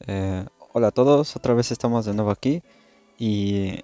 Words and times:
Eh, 0.00 0.44
hola 0.74 0.88
a 0.88 0.90
todos, 0.90 1.36
otra 1.36 1.54
vez 1.54 1.72
estamos 1.72 2.04
de 2.04 2.12
nuevo 2.12 2.30
aquí 2.30 2.62
y 3.18 3.80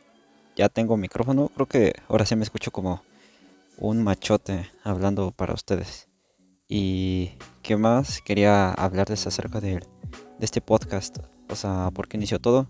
ya 0.57 0.69
tengo 0.69 0.97
micrófono. 0.97 1.51
Creo 1.55 1.67
que 1.67 1.95
ahora 2.09 2.27
sí 2.27 2.37
me 2.37 2.43
escucho 2.43 2.71
como 2.71 3.03
un 3.79 4.03
machote 4.03 4.71
hablando 4.85 5.31
para 5.31 5.55
ustedes. 5.55 6.09
Y 6.69 7.33
qué 7.63 7.77
más 7.77 8.21
quería 8.21 8.73
hablarles 8.73 9.27
acerca 9.27 9.61
de, 9.61 9.81
este 10.41 10.61
podcast, 10.61 11.19
o 11.49 11.55
sea, 11.55 11.91
por 11.95 12.09
qué 12.09 12.17
inició 12.17 12.41
todo 12.41 12.67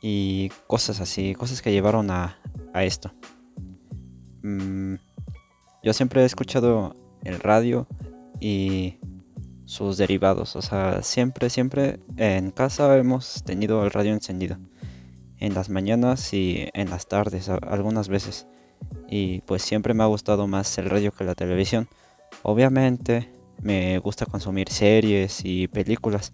y 0.00 0.50
cosas 0.68 1.00
así, 1.00 1.34
cosas 1.34 1.62
que 1.62 1.72
llevaron 1.72 2.10
a, 2.10 2.38
a 2.72 2.84
esto. 2.84 3.12
Mm, 4.42 4.94
yo 5.82 5.92
siempre 5.92 6.22
he 6.22 6.24
escuchado 6.24 6.94
el 7.24 7.40
radio 7.40 7.88
y 8.38 8.98
sus 9.70 9.96
derivados. 9.96 10.56
O 10.56 10.62
sea, 10.62 11.02
siempre, 11.02 11.48
siempre 11.48 12.00
en 12.16 12.50
casa 12.50 12.96
hemos 12.98 13.44
tenido 13.44 13.84
el 13.84 13.92
radio 13.92 14.12
encendido. 14.12 14.58
En 15.38 15.54
las 15.54 15.70
mañanas 15.70 16.34
y 16.34 16.68
en 16.74 16.90
las 16.90 17.06
tardes, 17.06 17.48
algunas 17.48 18.08
veces. 18.08 18.46
Y 19.08 19.42
pues 19.42 19.62
siempre 19.62 19.94
me 19.94 20.02
ha 20.02 20.06
gustado 20.06 20.48
más 20.48 20.76
el 20.78 20.90
radio 20.90 21.12
que 21.12 21.24
la 21.24 21.36
televisión. 21.36 21.88
Obviamente 22.42 23.30
me 23.62 23.98
gusta 23.98 24.26
consumir 24.26 24.68
series 24.70 25.42
y 25.44 25.68
películas. 25.68 26.32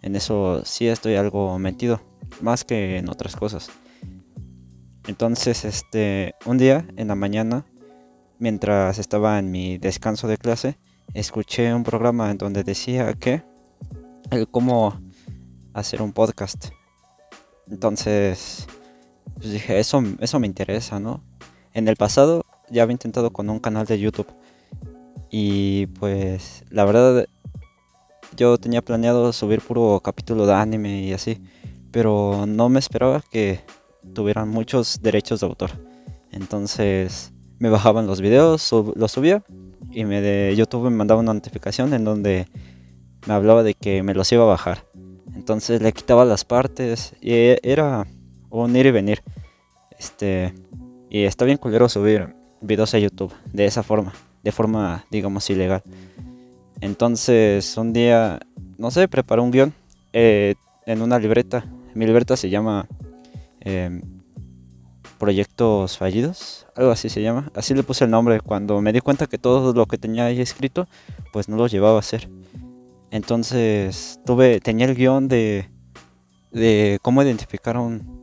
En 0.00 0.16
eso 0.16 0.62
sí 0.64 0.88
estoy 0.88 1.16
algo 1.16 1.58
metido, 1.58 2.00
más 2.40 2.64
que 2.64 2.96
en 2.96 3.10
otras 3.10 3.36
cosas. 3.36 3.70
Entonces, 5.06 5.64
este, 5.66 6.34
un 6.46 6.56
día 6.56 6.86
en 6.96 7.08
la 7.08 7.14
mañana, 7.14 7.66
mientras 8.38 8.98
estaba 8.98 9.38
en 9.38 9.50
mi 9.50 9.76
descanso 9.76 10.26
de 10.26 10.38
clase, 10.38 10.78
escuché 11.14 11.72
un 11.72 11.84
programa 11.84 12.30
en 12.30 12.38
donde 12.38 12.64
decía 12.64 13.12
que 13.14 13.42
el 14.30 14.48
cómo 14.48 15.00
hacer 15.72 16.02
un 16.02 16.12
podcast. 16.12 16.66
Entonces, 17.70 18.66
pues 19.34 19.52
dije, 19.52 19.78
eso, 19.78 20.02
eso 20.20 20.40
me 20.40 20.46
interesa, 20.46 21.00
¿no? 21.00 21.22
En 21.72 21.88
el 21.88 21.96
pasado 21.96 22.44
ya 22.70 22.82
había 22.82 22.92
intentado 22.92 23.30
con 23.30 23.50
un 23.50 23.58
canal 23.58 23.86
de 23.86 23.98
YouTube. 23.98 24.28
Y 25.30 25.86
pues, 25.86 26.64
la 26.70 26.84
verdad, 26.84 27.26
yo 28.36 28.58
tenía 28.58 28.82
planeado 28.82 29.32
subir 29.32 29.60
puro 29.60 30.00
capítulo 30.02 30.46
de 30.46 30.54
anime 30.54 31.02
y 31.02 31.12
así. 31.12 31.42
Pero 31.90 32.44
no 32.46 32.68
me 32.68 32.78
esperaba 32.78 33.22
que 33.30 33.60
tuvieran 34.14 34.48
muchos 34.48 35.00
derechos 35.00 35.40
de 35.40 35.46
autor. 35.46 35.70
Entonces, 36.32 37.32
me 37.58 37.70
bajaban 37.70 38.06
los 38.06 38.20
videos, 38.20 38.70
los 38.94 39.12
subía 39.12 39.42
y 39.90 40.04
me 40.04 40.20
de 40.20 40.54
YouTube 40.56 40.84
me 40.84 40.96
mandaba 40.96 41.20
una 41.20 41.34
notificación 41.34 41.94
en 41.94 42.04
donde 42.04 42.46
me 43.26 43.34
hablaba 43.34 43.62
de 43.62 43.74
que 43.74 44.02
me 44.02 44.14
los 44.14 44.30
iba 44.32 44.44
a 44.44 44.46
bajar. 44.46 44.84
Entonces 45.34 45.80
le 45.82 45.92
quitaba 45.92 46.24
las 46.24 46.44
partes 46.44 47.14
y 47.20 47.32
era 47.62 48.06
un 48.50 48.76
ir 48.76 48.86
y 48.86 48.90
venir. 48.90 49.22
Este, 49.98 50.54
y 51.10 51.22
está 51.22 51.44
bien 51.44 51.58
culero 51.58 51.88
subir 51.88 52.34
videos 52.60 52.94
a 52.94 52.98
YouTube 52.98 53.32
de 53.52 53.66
esa 53.66 53.82
forma, 53.82 54.12
de 54.42 54.52
forma 54.52 55.04
digamos 55.10 55.48
ilegal. 55.50 55.82
Entonces 56.80 57.76
un 57.76 57.92
día, 57.92 58.40
no 58.76 58.90
sé, 58.90 59.08
preparé 59.08 59.42
un 59.42 59.50
guion 59.50 59.74
eh, 60.12 60.54
en 60.86 61.02
una 61.02 61.18
libreta. 61.18 61.64
Mi 61.94 62.06
libreta 62.06 62.36
se 62.36 62.50
llama 62.50 62.86
em, 63.60 64.02
proyectos 65.18 65.98
fallidos, 65.98 66.66
algo 66.74 66.90
así 66.90 67.08
se 67.08 67.22
llama. 67.22 67.50
Así 67.54 67.74
le 67.74 67.82
puse 67.82 68.04
el 68.04 68.10
nombre 68.10 68.40
cuando 68.40 68.80
me 68.80 68.92
di 68.92 69.00
cuenta 69.00 69.26
que 69.26 69.38
todo 69.38 69.72
lo 69.72 69.86
que 69.86 69.98
tenía 69.98 70.26
ahí 70.26 70.40
escrito, 70.40 70.86
pues 71.32 71.48
no 71.48 71.56
lo 71.56 71.66
llevaba 71.66 71.96
a 71.96 72.00
hacer. 72.00 72.28
Entonces 73.10 74.20
tuve, 74.24 74.60
tenía 74.60 74.86
el 74.86 74.94
guion 74.94 75.28
de, 75.28 75.68
de 76.52 76.98
cómo 77.02 77.22
identificar 77.22 77.76
un, 77.76 78.18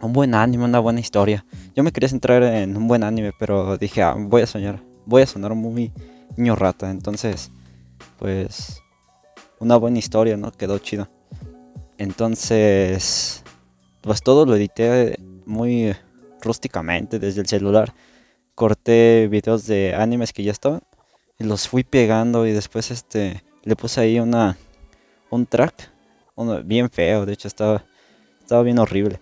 buen 0.00 0.34
anime, 0.34 0.64
una 0.64 0.80
buena 0.80 1.00
historia. 1.00 1.44
Yo 1.74 1.82
me 1.82 1.92
quería 1.92 2.08
centrar 2.08 2.42
en 2.42 2.76
un 2.76 2.88
buen 2.88 3.04
anime, 3.04 3.32
pero 3.38 3.76
dije, 3.78 4.02
ah, 4.02 4.14
voy 4.18 4.42
a 4.42 4.46
soñar, 4.46 4.82
voy 5.06 5.22
a 5.22 5.26
sonar 5.26 5.54
muy 5.54 5.92
niño 6.36 6.56
rata. 6.56 6.90
Entonces, 6.90 7.50
pues, 8.18 8.80
una 9.58 9.76
buena 9.76 9.98
historia, 9.98 10.36
¿no? 10.36 10.50
Quedó 10.50 10.78
chido. 10.78 11.08
Entonces, 11.98 13.44
pues 14.00 14.22
todo 14.22 14.44
lo 14.44 14.56
edité 14.56 15.16
muy 15.46 15.94
rústicamente 16.42 17.18
desde 17.18 17.40
el 17.40 17.46
celular. 17.46 17.94
Corté 18.54 19.28
videos 19.28 19.66
de 19.66 19.94
animes 19.94 20.32
que 20.32 20.42
ya 20.42 20.52
estaban 20.52 20.82
y 21.38 21.44
los 21.44 21.68
fui 21.68 21.84
pegando 21.84 22.46
y 22.46 22.52
después 22.52 22.90
este 22.90 23.42
le 23.64 23.76
puse 23.76 24.00
ahí 24.00 24.20
una 24.20 24.56
un 25.30 25.46
track 25.46 25.90
uno, 26.34 26.62
bien 26.62 26.90
feo, 26.90 27.24
de 27.26 27.32
hecho 27.32 27.48
estaba 27.48 27.84
estaba 28.40 28.62
bien 28.62 28.78
horrible. 28.78 29.20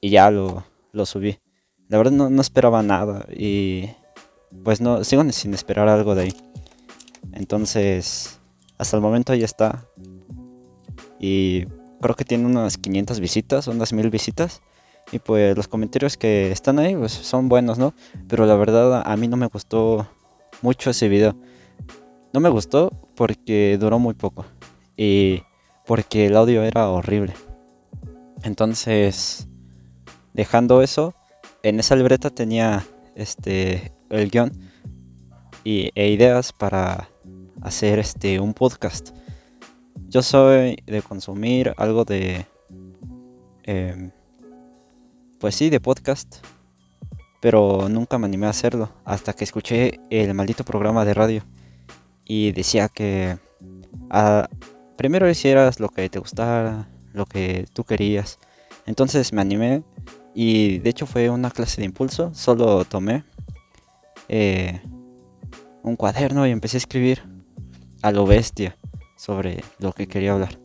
Y 0.00 0.10
ya 0.10 0.30
lo, 0.30 0.64
lo 0.92 1.06
subí. 1.06 1.38
La 1.88 1.98
verdad 1.98 2.12
no, 2.12 2.30
no 2.30 2.40
esperaba 2.40 2.82
nada 2.82 3.26
y 3.30 3.90
pues 4.64 4.80
no 4.80 5.04
sigo 5.04 5.30
sin 5.30 5.54
esperar 5.54 5.88
algo 5.88 6.14
de 6.14 6.22
ahí. 6.22 6.36
Entonces, 7.32 8.40
hasta 8.78 8.96
el 8.96 9.02
momento 9.02 9.32
ahí 9.32 9.44
está. 9.44 9.86
Y 11.18 11.66
creo 12.00 12.14
que 12.16 12.24
tiene 12.24 12.46
unas 12.46 12.78
500 12.78 13.20
visitas, 13.20 13.68
unas 13.68 13.92
1000 13.92 14.10
visitas. 14.10 14.62
Y 15.12 15.18
pues 15.20 15.56
los 15.56 15.68
comentarios 15.68 16.16
que 16.16 16.50
están 16.50 16.78
ahí 16.78 16.96
pues, 16.96 17.12
son 17.12 17.48
buenos, 17.48 17.78
¿no? 17.78 17.94
Pero 18.28 18.46
la 18.46 18.56
verdad 18.56 19.02
a 19.04 19.16
mí 19.16 19.28
no 19.28 19.36
me 19.36 19.46
gustó 19.46 20.08
mucho 20.62 20.90
ese 20.90 21.08
video. 21.08 21.36
No 22.32 22.40
me 22.40 22.48
gustó 22.48 22.90
porque 23.14 23.76
duró 23.80 23.98
muy 23.98 24.14
poco. 24.14 24.44
Y 24.96 25.42
porque 25.86 26.26
el 26.26 26.36
audio 26.36 26.62
era 26.62 26.88
horrible. 26.88 27.34
Entonces, 28.42 29.48
dejando 30.34 30.82
eso, 30.82 31.14
en 31.62 31.80
esa 31.80 31.96
libreta 31.96 32.30
tenía 32.30 32.84
este 33.14 33.92
el 34.10 34.30
guion 34.30 34.52
y, 35.64 35.90
e 35.94 36.10
ideas 36.10 36.52
para 36.52 37.08
hacer 37.62 37.98
este 37.98 38.38
un 38.38 38.54
podcast. 38.54 39.10
Yo 40.08 40.22
soy 40.22 40.76
de 40.86 41.02
consumir 41.02 41.74
algo 41.76 42.04
de 42.04 42.46
em, 43.64 44.12
pues 45.38 45.54
sí, 45.54 45.70
de 45.70 45.80
podcast. 45.80 46.36
Pero 47.40 47.88
nunca 47.88 48.18
me 48.18 48.26
animé 48.26 48.46
a 48.46 48.50
hacerlo 48.50 48.90
hasta 49.04 49.32
que 49.32 49.44
escuché 49.44 50.00
el 50.10 50.32
maldito 50.34 50.64
programa 50.64 51.04
de 51.04 51.14
radio. 51.14 51.44
Y 52.24 52.52
decía 52.52 52.88
que 52.88 53.38
ah, 54.10 54.48
primero 54.96 55.28
hicieras 55.28 55.78
lo 55.78 55.88
que 55.88 56.08
te 56.08 56.18
gustara, 56.18 56.88
lo 57.12 57.26
que 57.26 57.66
tú 57.72 57.84
querías. 57.84 58.38
Entonces 58.86 59.32
me 59.32 59.42
animé 59.42 59.82
y 60.34 60.78
de 60.78 60.90
hecho 60.90 61.06
fue 61.06 61.30
una 61.30 61.50
clase 61.50 61.80
de 61.80 61.86
impulso. 61.86 62.34
Solo 62.34 62.84
tomé 62.84 63.24
eh, 64.28 64.80
un 65.82 65.96
cuaderno 65.96 66.46
y 66.46 66.50
empecé 66.50 66.78
a 66.78 66.78
escribir 66.78 67.22
a 68.02 68.10
lo 68.10 68.26
bestia 68.26 68.76
sobre 69.16 69.62
lo 69.78 69.92
que 69.92 70.08
quería 70.08 70.32
hablar. 70.32 70.58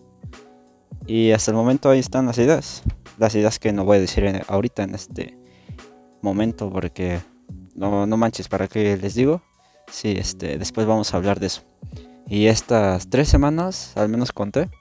Y 1.05 1.31
hasta 1.31 1.51
el 1.51 1.57
momento 1.57 1.89
ahí 1.89 1.99
están 1.99 2.25
las 2.25 2.37
ideas 2.37 2.83
las 3.21 3.35
ideas 3.35 3.59
que 3.59 3.71
no 3.71 3.85
voy 3.85 3.97
a 3.97 4.01
decir 4.01 4.25
ahorita 4.47 4.81
en 4.81 4.95
este 4.95 5.37
momento 6.23 6.71
porque 6.71 7.21
no, 7.75 8.07
no 8.07 8.17
manches, 8.17 8.47
¿para 8.47 8.67
qué 8.67 8.97
les 8.97 9.13
digo? 9.13 9.43
Sí, 9.91 10.15
este, 10.17 10.57
después 10.57 10.87
vamos 10.87 11.13
a 11.13 11.17
hablar 11.17 11.39
de 11.39 11.45
eso. 11.45 11.61
Y 12.27 12.47
estas 12.47 13.11
tres 13.11 13.29
semanas, 13.29 13.95
al 13.95 14.09
menos 14.09 14.31
conté, 14.31 14.71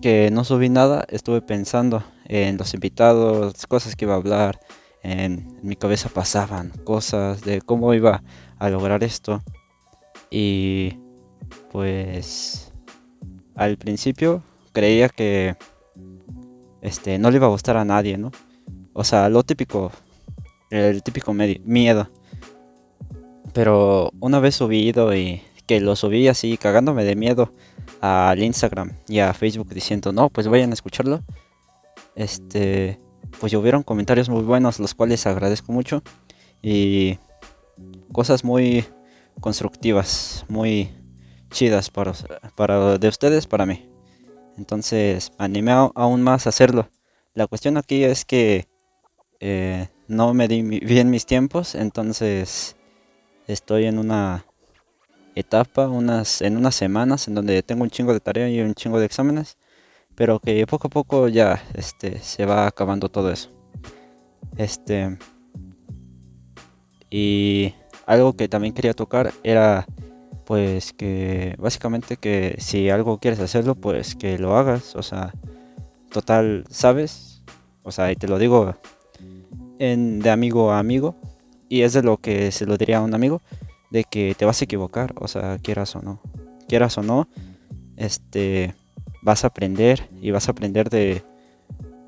que 0.00 0.30
no 0.32 0.42
subí 0.44 0.70
nada, 0.70 1.04
estuve 1.10 1.42
pensando 1.42 2.02
en 2.28 2.56
los 2.56 2.72
invitados, 2.72 3.66
cosas 3.66 3.94
que 3.94 4.06
iba 4.06 4.14
a 4.14 4.16
hablar, 4.16 4.58
en, 5.02 5.58
mi 5.62 5.76
cabeza 5.76 6.08
pasaban 6.08 6.70
cosas 6.84 7.42
de 7.42 7.60
cómo 7.60 7.92
iba 7.92 8.22
a 8.58 8.70
lograr 8.70 9.04
esto. 9.04 9.42
Y 10.30 10.98
pues 11.70 12.72
al 13.54 13.76
principio 13.76 14.42
creía 14.72 15.10
que 15.10 15.56
este, 16.82 17.18
no 17.18 17.30
le 17.30 17.36
iba 17.36 17.46
a 17.46 17.50
gustar 17.50 17.76
a 17.76 17.84
nadie, 17.84 18.18
¿no? 18.18 18.32
O 18.92 19.04
sea, 19.04 19.28
lo 19.28 19.44
típico, 19.44 19.90
el 20.70 21.02
típico 21.02 21.32
miedo. 21.32 22.10
Pero 23.54 24.12
una 24.20 24.40
vez 24.40 24.56
subido 24.56 25.14
y 25.14 25.42
que 25.66 25.80
lo 25.80 25.94
subí 25.96 26.26
así 26.28 26.56
cagándome 26.56 27.04
de 27.04 27.16
miedo 27.16 27.52
al 28.00 28.42
Instagram 28.42 28.92
y 29.08 29.20
a 29.20 29.32
Facebook 29.32 29.68
diciendo, 29.68 30.12
no, 30.12 30.28
pues 30.28 30.48
vayan 30.48 30.70
a 30.70 30.74
escucharlo. 30.74 31.22
Este, 32.16 32.98
pues 33.40 33.54
hubieron 33.54 33.82
comentarios 33.82 34.28
muy 34.28 34.42
buenos, 34.42 34.80
los 34.80 34.94
cuales 34.94 35.26
agradezco 35.26 35.72
mucho. 35.72 36.02
Y 36.62 37.18
cosas 38.12 38.44
muy 38.44 38.84
constructivas, 39.40 40.44
muy 40.48 40.90
chidas 41.50 41.90
para, 41.90 42.12
para 42.56 42.98
de 42.98 43.08
ustedes, 43.08 43.46
para 43.46 43.66
mí. 43.66 43.91
Entonces 44.58 45.32
animé 45.38 45.72
aún 45.72 46.22
más 46.22 46.46
a 46.46 46.50
hacerlo. 46.50 46.88
La 47.34 47.46
cuestión 47.46 47.76
aquí 47.76 48.04
es 48.04 48.24
que 48.24 48.66
eh, 49.40 49.88
no 50.08 50.34
me 50.34 50.48
di 50.48 50.62
bien 50.62 51.10
mis 51.10 51.26
tiempos, 51.26 51.74
entonces 51.74 52.76
estoy 53.46 53.86
en 53.86 53.98
una 53.98 54.44
etapa, 55.34 55.88
unas, 55.88 56.42
en 56.42 56.56
unas 56.56 56.74
semanas, 56.74 57.28
en 57.28 57.34
donde 57.34 57.62
tengo 57.62 57.82
un 57.82 57.90
chingo 57.90 58.12
de 58.12 58.20
tarea 58.20 58.48
y 58.48 58.60
un 58.60 58.74
chingo 58.74 59.00
de 59.00 59.06
exámenes, 59.06 59.56
pero 60.14 60.38
que 60.38 60.66
poco 60.66 60.88
a 60.88 60.90
poco 60.90 61.28
ya 61.28 61.62
este, 61.74 62.18
se 62.18 62.44
va 62.44 62.66
acabando 62.66 63.08
todo 63.08 63.30
eso. 63.30 63.50
Este. 64.56 65.16
Y 67.10 67.74
algo 68.06 68.34
que 68.34 68.48
también 68.48 68.74
quería 68.74 68.94
tocar 68.94 69.32
era 69.42 69.86
pues 70.44 70.92
que 70.92 71.54
básicamente 71.58 72.16
que 72.16 72.56
si 72.58 72.90
algo 72.90 73.18
quieres 73.18 73.40
hacerlo, 73.40 73.74
pues 73.74 74.14
que 74.14 74.38
lo 74.38 74.56
hagas, 74.56 74.96
o 74.96 75.02
sea, 75.02 75.32
total, 76.10 76.64
¿sabes? 76.70 77.42
O 77.82 77.92
sea, 77.92 78.12
y 78.12 78.16
te 78.16 78.28
lo 78.28 78.38
digo 78.38 78.74
en, 79.78 80.20
de 80.20 80.30
amigo 80.30 80.72
a 80.72 80.78
amigo, 80.78 81.16
y 81.68 81.82
es 81.82 81.92
de 81.92 82.02
lo 82.02 82.18
que 82.18 82.52
se 82.52 82.66
lo 82.66 82.76
diría 82.76 82.98
a 82.98 83.02
un 83.02 83.14
amigo, 83.14 83.40
de 83.90 84.04
que 84.04 84.34
te 84.36 84.44
vas 84.44 84.60
a 84.60 84.64
equivocar, 84.64 85.14
o 85.18 85.28
sea, 85.28 85.58
quieras 85.58 85.94
o 85.96 86.02
no, 86.02 86.20
quieras 86.68 86.96
o 86.98 87.02
no, 87.02 87.28
este, 87.96 88.74
vas 89.22 89.44
a 89.44 89.48
aprender 89.48 90.08
y 90.20 90.30
vas 90.30 90.48
a 90.48 90.52
aprender 90.52 90.90
de, 90.90 91.22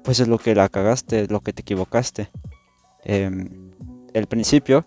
pues 0.03 0.21
es 0.21 0.29
lo 0.29 0.39
que 0.39 0.55
la 0.55 0.69
cagaste, 0.69 1.27
lo 1.29 1.41
que 1.41 1.53
te 1.53 1.63
equivocaste. 1.63 2.29
Em, 3.05 3.49
el 4.13 4.27
principio, 4.27 4.87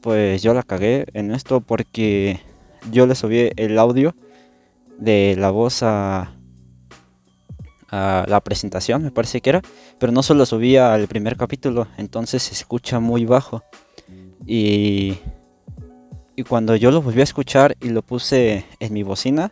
pues 0.00 0.42
yo 0.42 0.54
la 0.54 0.62
cagué 0.62 1.06
en 1.14 1.32
esto 1.32 1.60
porque 1.60 2.40
yo 2.90 3.06
le 3.06 3.14
subí 3.14 3.50
el 3.56 3.78
audio 3.78 4.14
de 4.98 5.36
la 5.38 5.50
voz 5.50 5.82
a, 5.82 6.34
la 7.90 8.40
presentación, 8.44 9.02
me 9.02 9.10
parece 9.10 9.40
que 9.40 9.48
era, 9.48 9.62
pero 9.98 10.12
no 10.12 10.22
solo 10.22 10.44
subía 10.44 10.92
al 10.92 11.08
primer 11.08 11.38
capítulo, 11.38 11.88
entonces 11.96 12.42
se 12.42 12.52
escucha 12.52 13.00
muy 13.00 13.24
bajo. 13.24 13.62
Y, 14.46 15.16
y 16.36 16.42
cuando 16.42 16.76
yo 16.76 16.90
lo 16.90 17.00
volví 17.00 17.20
a 17.20 17.24
escuchar 17.24 17.78
y 17.80 17.88
lo 17.88 18.02
puse 18.02 18.66
en 18.78 18.92
mi 18.92 19.02
bocina, 19.04 19.50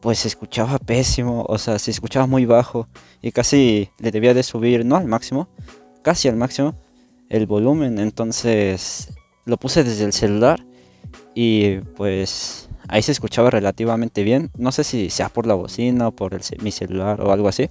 pues 0.00 0.18
se 0.18 0.28
escuchaba 0.28 0.78
pésimo, 0.78 1.46
o 1.48 1.56
sea, 1.56 1.78
se 1.78 1.90
escuchaba 1.90 2.26
muy 2.26 2.44
bajo 2.44 2.88
y 3.22 3.32
casi 3.32 3.88
le 3.98 4.10
debía 4.10 4.34
de 4.34 4.42
subir, 4.42 4.84
no 4.84 4.96
al 4.96 5.06
máximo, 5.06 5.48
casi 6.02 6.28
al 6.28 6.36
máximo 6.36 6.74
el 7.30 7.46
volumen, 7.46 7.98
entonces 7.98 9.14
lo 9.46 9.56
puse 9.56 9.82
desde 9.82 10.04
el 10.04 10.12
celular 10.12 10.65
y 11.34 11.78
pues 11.96 12.68
ahí 12.88 13.02
se 13.02 13.12
escuchaba 13.12 13.50
relativamente 13.50 14.22
bien. 14.22 14.50
No 14.56 14.72
sé 14.72 14.84
si 14.84 15.10
sea 15.10 15.28
por 15.28 15.46
la 15.46 15.54
bocina 15.54 16.08
o 16.08 16.12
por 16.12 16.34
el, 16.34 16.40
mi 16.62 16.70
celular 16.70 17.20
o 17.20 17.32
algo 17.32 17.48
así. 17.48 17.68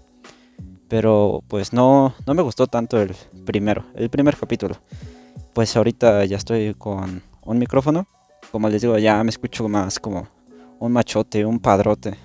Pero 0.87 1.43
pues 1.47 1.73
no, 1.73 2.13
no 2.25 2.33
me 2.33 2.43
gustó 2.43 2.67
tanto 2.67 3.01
el 3.01 3.15
primero, 3.45 3.85
el 3.95 4.09
primer 4.09 4.37
capítulo. 4.37 4.75
Pues 5.53 5.75
ahorita 5.75 6.25
ya 6.25 6.37
estoy 6.37 6.75
con 6.75 7.23
un 7.43 7.57
micrófono. 7.57 8.07
Como 8.51 8.69
les 8.69 8.81
digo, 8.81 8.97
ya 8.97 9.23
me 9.23 9.29
escucho 9.29 9.67
más 9.67 9.99
como 9.99 10.27
un 10.79 10.91
machote, 10.91 11.45
un 11.45 11.59
padrote. 11.59 12.15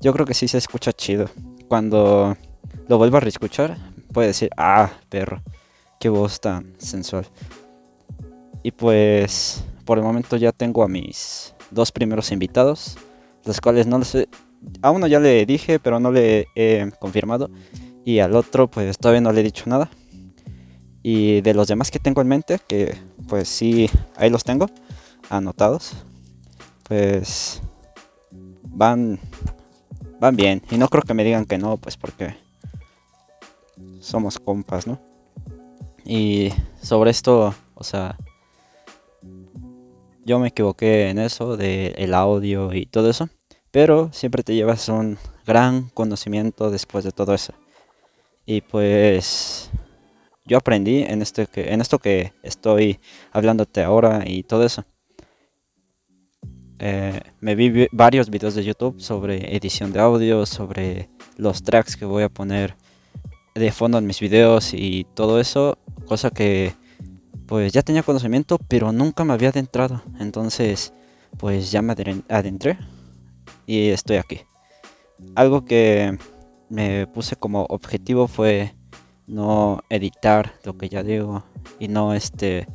Yo 0.00 0.12
creo 0.12 0.26
que 0.26 0.34
sí 0.34 0.46
se 0.46 0.58
escucha 0.58 0.92
chido. 0.92 1.28
Cuando 1.68 2.36
lo 2.88 2.98
vuelva 2.98 3.18
a 3.18 3.20
reescuchar, 3.20 3.76
puede 4.12 4.28
decir, 4.28 4.50
ah, 4.56 4.90
perro, 5.08 5.42
qué 5.98 6.08
voz 6.08 6.40
tan 6.40 6.74
sensual. 6.78 7.26
Y 8.62 8.70
pues 8.70 9.64
por 9.86 9.96
el 9.98 10.04
momento 10.04 10.36
ya 10.36 10.52
tengo 10.52 10.82
a 10.82 10.88
mis 10.88 11.54
dos 11.70 11.90
primeros 11.92 12.30
invitados, 12.32 12.98
los 13.44 13.60
cuales 13.60 13.86
no 13.86 14.04
sé, 14.04 14.28
a 14.82 14.90
uno 14.90 15.06
ya 15.06 15.20
le 15.20 15.46
dije, 15.46 15.78
pero 15.78 15.98
no 15.98 16.10
le 16.10 16.48
he 16.54 16.90
confirmado, 16.98 17.48
y 18.04 18.18
al 18.18 18.36
otro 18.36 18.68
pues 18.68 18.98
todavía 18.98 19.22
no 19.22 19.32
le 19.32 19.40
he 19.40 19.44
dicho 19.44 19.64
nada. 19.66 19.88
Y 21.02 21.40
de 21.40 21.54
los 21.54 21.68
demás 21.68 21.90
que 21.90 22.00
tengo 22.00 22.20
en 22.20 22.28
mente, 22.28 22.58
que 22.66 22.98
pues 23.28 23.48
sí, 23.48 23.88
ahí 24.16 24.28
los 24.28 24.44
tengo 24.44 24.66
anotados, 25.30 25.92
pues 26.82 27.62
van 28.64 29.18
van 30.18 30.34
bien 30.34 30.62
y 30.70 30.78
no 30.78 30.88
creo 30.88 31.02
que 31.02 31.14
me 31.14 31.24
digan 31.24 31.44
que 31.44 31.58
no, 31.58 31.76
pues 31.76 31.96
porque 31.96 32.36
somos 34.00 34.38
compas, 34.38 34.86
¿no? 34.86 34.98
Y 36.04 36.50
sobre 36.82 37.10
esto, 37.10 37.54
o 37.74 37.84
sea, 37.84 38.16
yo 40.26 40.40
me 40.40 40.48
equivoqué 40.48 41.08
en 41.08 41.20
eso, 41.20 41.56
de 41.56 41.94
el 41.98 42.12
audio 42.12 42.74
y 42.74 42.86
todo 42.86 43.08
eso, 43.08 43.28
pero 43.70 44.10
siempre 44.12 44.42
te 44.42 44.56
llevas 44.56 44.88
un 44.88 45.18
gran 45.46 45.88
conocimiento 45.90 46.70
después 46.70 47.04
de 47.04 47.12
todo 47.12 47.32
eso. 47.32 47.54
Y 48.44 48.60
pues 48.60 49.70
yo 50.44 50.58
aprendí 50.58 51.02
en 51.02 51.22
esto 51.22 51.46
que, 51.46 51.72
en 51.72 51.80
esto 51.80 52.00
que 52.00 52.32
estoy 52.42 52.98
hablándote 53.30 53.84
ahora 53.84 54.24
y 54.26 54.42
todo 54.42 54.64
eso. 54.64 54.84
Eh, 56.80 57.20
me 57.40 57.54
vi 57.54 57.86
varios 57.92 58.28
videos 58.28 58.56
de 58.56 58.64
YouTube 58.64 59.00
sobre 59.00 59.56
edición 59.56 59.92
de 59.92 60.00
audio, 60.00 60.44
sobre 60.44 61.08
los 61.36 61.62
tracks 61.62 61.96
que 61.96 62.04
voy 62.04 62.24
a 62.24 62.28
poner 62.28 62.74
de 63.54 63.70
fondo 63.70 63.96
en 63.96 64.06
mis 64.06 64.18
videos 64.18 64.74
y 64.74 65.06
todo 65.14 65.40
eso, 65.40 65.78
cosa 66.04 66.30
que 66.30 66.74
pues 67.46 67.72
ya 67.72 67.82
tenía 67.82 68.02
conocimiento, 68.02 68.58
pero 68.58 68.92
nunca 68.92 69.24
me 69.24 69.32
había 69.32 69.50
adentrado. 69.50 70.02
Entonces, 70.18 70.92
pues 71.38 71.70
ya 71.70 71.82
me 71.82 71.94
adentré 72.28 72.78
y 73.66 73.88
estoy 73.88 74.16
aquí. 74.16 74.40
Algo 75.34 75.64
que 75.64 76.18
me 76.68 77.06
puse 77.06 77.36
como 77.36 77.64
objetivo 77.68 78.26
fue 78.26 78.74
no 79.26 79.80
editar 79.88 80.54
lo 80.64 80.76
que 80.76 80.88
ya 80.88 81.02
digo 81.02 81.44
y 81.78 81.88
no 81.88 82.14
este 82.14 82.66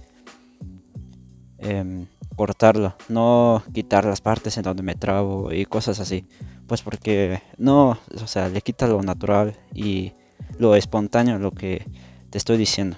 em, 1.59 2.07
cortarlo, 2.35 2.95
no 3.09 3.63
quitar 3.73 4.05
las 4.05 4.21
partes 4.21 4.57
en 4.57 4.63
donde 4.63 4.83
me 4.83 4.95
trabo 4.95 5.51
y 5.51 5.65
cosas 5.65 5.99
así. 5.99 6.25
Pues 6.67 6.81
porque 6.81 7.41
no, 7.57 7.97
o 8.21 8.27
sea, 8.27 8.47
le 8.47 8.61
quita 8.61 8.87
lo 8.87 9.01
natural 9.01 9.55
y 9.73 10.13
lo 10.57 10.75
espontáneo 10.75 11.37
lo 11.39 11.51
que 11.51 11.85
te 12.29 12.37
estoy 12.37 12.57
diciendo 12.57 12.97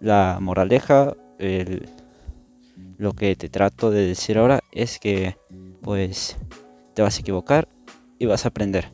la 0.00 0.38
moraleja, 0.40 1.16
lo 2.98 3.12
que 3.12 3.36
te 3.36 3.48
trato 3.48 3.90
de 3.90 4.06
decir 4.06 4.38
ahora 4.38 4.60
es 4.72 4.98
que 4.98 5.36
pues 5.82 6.36
te 6.94 7.02
vas 7.02 7.16
a 7.16 7.20
equivocar 7.20 7.68
y 8.18 8.26
vas 8.26 8.44
a 8.44 8.48
aprender. 8.48 8.92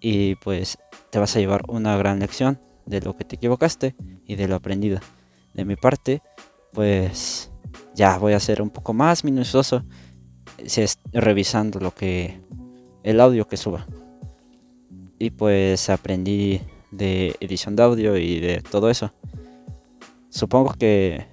Y 0.00 0.34
pues 0.36 0.78
te 1.10 1.18
vas 1.18 1.36
a 1.36 1.38
llevar 1.38 1.62
una 1.68 1.96
gran 1.96 2.18
lección 2.18 2.58
de 2.86 3.00
lo 3.00 3.16
que 3.16 3.24
te 3.24 3.36
equivocaste 3.36 3.94
y 4.26 4.36
de 4.36 4.48
lo 4.48 4.56
aprendido. 4.56 5.00
De 5.54 5.64
mi 5.64 5.76
parte, 5.76 6.22
pues 6.72 7.50
ya 7.94 8.18
voy 8.18 8.32
a 8.32 8.40
ser 8.40 8.62
un 8.62 8.70
poco 8.70 8.92
más 8.92 9.24
minucioso 9.24 9.84
revisando 11.12 11.80
lo 11.80 11.94
que 11.94 12.40
el 13.02 13.20
audio 13.20 13.46
que 13.46 13.56
suba. 13.56 13.86
Y 15.18 15.30
pues 15.30 15.88
aprendí 15.88 16.60
de 16.90 17.36
edición 17.40 17.76
de 17.76 17.82
audio 17.82 18.16
y 18.16 18.40
de 18.40 18.60
todo 18.60 18.90
eso. 18.90 19.12
Supongo 20.32 20.72
que 20.78 21.26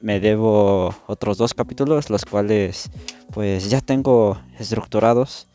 me 0.00 0.20
debo 0.20 0.94
otros 1.06 1.36
dos 1.36 1.52
capítulos, 1.52 2.08
los 2.08 2.24
cuales 2.24 2.90
pues 3.30 3.68
ya 3.68 3.82
tengo 3.82 4.40
estructurados 4.58 5.48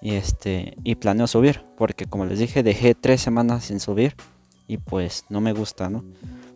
y 0.00 0.14
este 0.14 0.76
y 0.84 0.94
planeo 0.94 1.26
subir, 1.26 1.64
porque 1.76 2.06
como 2.06 2.24
les 2.24 2.38
dije 2.38 2.62
dejé 2.62 2.94
tres 2.94 3.20
semanas 3.20 3.64
sin 3.64 3.80
subir 3.80 4.14
y 4.68 4.76
pues 4.76 5.24
no 5.30 5.40
me 5.40 5.52
gusta, 5.52 5.90
¿no? 5.90 6.04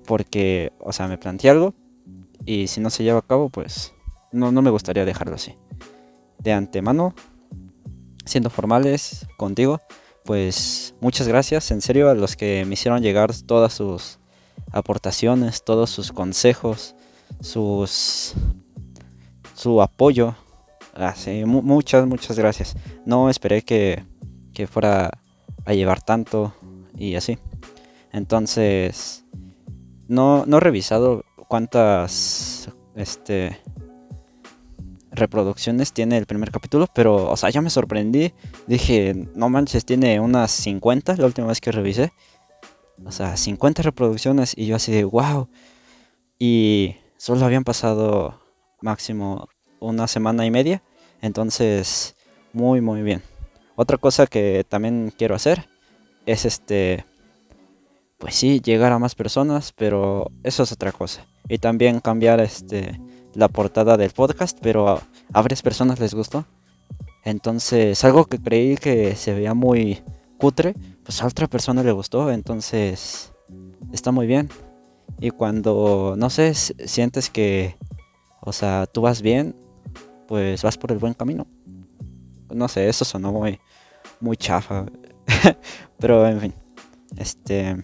Porque, 0.07 0.73
o 0.79 0.93
sea, 0.93 1.09
me 1.09 1.19
planteé 1.19 1.51
algo 1.51 1.75
y 2.45 2.69
si 2.69 2.81
no 2.81 2.89
se 2.89 3.03
lleva 3.03 3.19
a 3.19 3.27
cabo, 3.27 3.49
pues 3.49 3.93
no, 4.31 4.53
no 4.53 4.63
me 4.63 4.71
gustaría 4.71 5.05
dejarlo 5.05 5.35
así. 5.35 5.57
De 6.39 6.53
antemano, 6.53 7.13
siendo 8.25 8.51
formales 8.51 9.27
contigo, 9.37 9.81
pues 10.25 10.95
muchas 11.01 11.27
gracias 11.27 11.73
en 11.73 11.81
serio 11.81 12.09
a 12.09 12.15
los 12.15 12.37
que 12.37 12.65
me 12.67 12.75
hicieron 12.75 13.03
llegar 13.03 13.35
todas 13.35 13.73
sus 13.73 14.21
aportaciones, 14.73 15.65
todos 15.65 15.91
sus 15.91 16.13
consejos, 16.13 16.95
sus 17.41 18.35
su 19.55 19.83
apoyo. 19.83 20.35
Así, 20.95 21.43
ah, 21.43 21.47
muchas, 21.47 22.07
muchas 22.07 22.39
gracias. 22.39 22.77
No 23.05 23.29
esperé 23.29 23.63
que, 23.63 24.05
que 24.55 24.67
fuera 24.67 25.11
a 25.65 25.75
llevar 25.75 26.03
tanto 26.03 26.55
y 26.97 27.17
así. 27.17 27.39
Entonces, 28.13 29.25
no, 30.09 30.47
no 30.47 30.57
he 30.57 30.61
revisado 30.61 31.25
cuántas 31.49 32.71
este, 32.95 33.61
reproducciones 35.11 35.93
tiene 35.93 36.17
el 36.17 36.27
primer 36.27 36.51
capítulo, 36.51 36.87
pero, 36.95 37.31
o 37.31 37.37
sea, 37.37 37.51
ya 37.51 37.61
me 37.61 37.71
sorprendí. 37.71 38.33
Dije, 38.67 39.29
no 39.35 39.49
manches, 39.49 39.85
tiene 39.85 40.21
unas 40.21 40.51
50 40.51 41.17
la 41.17 41.27
última 41.27 41.49
vez 41.49 41.61
que 41.61 41.73
revisé. 41.73 42.13
O 43.05 43.13
sea, 43.13 43.37
50 43.37 43.83
reproducciones 43.83 44.55
y 44.57 44.67
yo 44.67 44.77
así 44.77 44.93
de 44.93 45.05
wow. 45.05 45.49
Y 46.39 46.97
solo 47.17 47.45
habían 47.45 47.65
pasado 47.65 48.41
máximo 48.81 49.49
una 49.81 50.07
semana 50.07 50.47
y 50.47 50.51
media. 50.51 50.83
Entonces, 51.21 52.15
muy, 52.53 52.81
muy 52.81 53.03
bien. 53.03 53.23
Otra 53.75 53.99
cosa 53.99 54.27
que 54.27 54.65
también 54.69 55.13
quiero 55.17 55.35
hacer 55.35 55.69
es 56.25 56.45
este, 56.45 57.05
pues 58.19 58.35
sí, 58.35 58.61
llegar 58.61 58.93
a 58.93 58.99
más 58.99 59.15
personas, 59.15 59.73
pero 59.73 60.31
eso 60.43 60.63
es 60.63 60.73
otra 60.73 60.93
cosa. 60.93 61.25
Y 61.49 61.59
también 61.59 62.01
cambiar 62.01 62.41
este 62.41 62.99
la 63.35 63.49
portada 63.49 63.99
del 63.99 64.11
podcast, 64.13 64.59
pero 64.63 64.89
a, 64.89 65.03
a 65.33 65.43
varias 65.43 65.61
personas 65.61 66.01
les 66.01 66.15
gustó. 66.15 66.47
Entonces, 67.23 68.03
algo 68.05 68.25
que 68.25 68.39
creí 68.39 68.77
que 68.77 69.15
se 69.15 69.35
veía 69.35 69.53
muy 69.53 70.03
cutre, 70.39 70.75
pues 71.07 71.23
a 71.23 71.27
otra 71.27 71.47
persona 71.47 71.85
le 71.85 71.93
gustó, 71.93 72.33
entonces 72.33 73.33
está 73.93 74.11
muy 74.11 74.27
bien. 74.27 74.51
Y 75.21 75.31
cuando, 75.31 76.17
no 76.19 76.29
sé, 76.31 76.53
sientes 76.53 77.31
que, 77.31 77.77
o 78.41 78.53
sea, 78.53 78.87
tú 78.87 79.03
vas 79.03 79.23
bien, 79.23 79.55
pues 80.27 80.63
vas 80.63 80.77
por 80.77 80.91
el 80.91 80.99
buen 80.99 81.15
camino. 81.15 81.47
No 82.53 82.67
sé, 82.67 82.89
eso 82.89 83.05
sonó 83.05 83.31
muy, 83.31 83.61
muy 84.21 84.37
chafa. 84.37 84.87
Pero 85.99 86.27
en 86.27 86.41
fin, 86.41 86.55
este, 87.17 87.77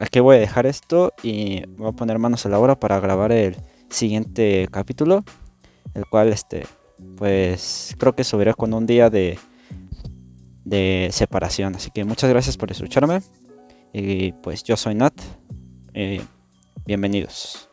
aquí 0.00 0.18
voy 0.18 0.36
a 0.36 0.40
dejar 0.40 0.66
esto 0.66 1.12
y 1.22 1.64
voy 1.76 1.90
a 1.90 1.92
poner 1.92 2.18
manos 2.18 2.44
a 2.44 2.48
la 2.48 2.58
obra 2.58 2.78
para 2.78 2.98
grabar 2.98 3.30
el 3.30 3.56
siguiente 3.88 4.66
capítulo, 4.72 5.24
el 5.94 6.06
cual, 6.06 6.32
este, 6.32 6.66
pues 7.16 7.94
creo 7.98 8.16
que 8.16 8.24
subiré 8.24 8.52
con 8.54 8.74
un 8.74 8.84
día 8.84 9.10
de, 9.10 9.38
de 10.64 11.08
separación. 11.12 11.76
Así 11.76 11.90
que 11.90 12.04
muchas 12.04 12.30
gracias 12.30 12.56
por 12.56 12.70
escucharme. 12.70 13.20
Y 13.92 14.32
pues 14.32 14.64
yo 14.64 14.76
soy 14.76 14.94
Nat. 14.94 15.14
Eh, 15.94 16.20
bienvenidos. 16.86 17.68